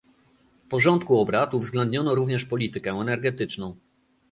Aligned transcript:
W 0.65 0.67
porządku 0.67 1.19
obrad 1.19 1.53
uwzględniono 1.53 2.15
również 2.15 2.45
politykę 2.45 2.89
energetyczną 2.91 3.75